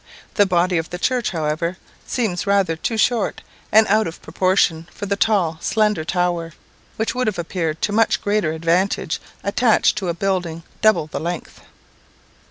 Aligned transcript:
The 0.33 0.47
body 0.47 0.79
of 0.79 0.89
the 0.89 0.97
church, 0.97 1.29
however, 1.29 1.77
seems 2.07 2.47
rather 2.47 2.75
too 2.75 2.97
short, 2.97 3.43
and 3.71 3.85
out 3.85 4.07
of 4.07 4.19
proportion, 4.19 4.87
for 4.91 5.05
the 5.05 5.15
tall 5.15 5.59
slender 5.61 6.03
tower, 6.03 6.53
which 6.95 7.13
would 7.13 7.27
have 7.27 7.37
appeared 7.37 7.83
to 7.83 7.91
much 7.91 8.19
greater 8.19 8.51
advantage 8.51 9.21
attached 9.43 9.99
to 9.99 10.09
a 10.09 10.15
building 10.15 10.63
double 10.81 11.05
the 11.05 11.19
length. 11.19 11.61